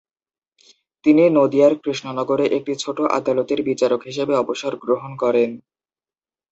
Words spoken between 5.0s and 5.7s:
করেন।